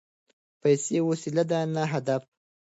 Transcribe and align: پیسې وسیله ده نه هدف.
پیسې 0.61 0.97
وسیله 1.09 1.43
ده 1.49 1.59
نه 1.75 1.83
هدف. 1.93 2.21